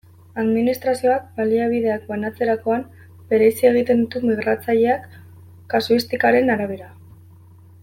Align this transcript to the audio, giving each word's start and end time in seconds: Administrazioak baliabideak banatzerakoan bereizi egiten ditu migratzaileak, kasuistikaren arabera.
Administrazioak 0.43 1.27
baliabideak 1.39 2.07
banatzerakoan 2.13 2.87
bereizi 3.35 3.69
egiten 3.71 4.03
ditu 4.07 4.23
migratzaileak, 4.31 5.07
kasuistikaren 5.77 6.51
arabera. 6.59 6.91